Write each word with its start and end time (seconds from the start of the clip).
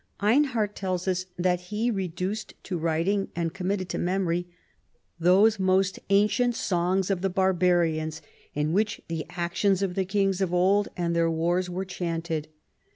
316 0.19 0.33
CHARLEMAGNE. 0.33 0.49
Einhard 0.71 0.75
tells 0.75 1.07
us 1.07 1.25
that 1.37 1.59
he 1.69 1.91
reduced 1.91 2.55
to 2.63 2.79
writing 2.79 3.29
and 3.35 3.53
com 3.53 3.67
mitted 3.67 3.87
to 3.87 3.99
memory" 3.99 4.47
those 5.19 5.59
most 5.59 5.99
ancient 6.09 6.55
songs 6.55 7.11
of 7.11 7.21
the 7.21 7.29
barbarians 7.29 8.19
in 8.55 8.73
which 8.73 9.01
the 9.09 9.27
actions 9.29 9.83
of 9.83 9.93
the 9.93 10.03
kings 10.03 10.41
of 10.41 10.51
old 10.51 10.87
and 10.97 11.15
their 11.15 11.29
wars 11.29 11.69
were 11.69 11.85
chanted." 11.85 12.47